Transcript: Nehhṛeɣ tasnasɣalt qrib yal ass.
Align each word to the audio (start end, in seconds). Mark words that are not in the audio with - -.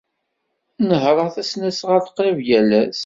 Nehhṛeɣ 0.87 1.27
tasnasɣalt 1.35 2.13
qrib 2.15 2.39
yal 2.47 2.69
ass. 2.81 2.99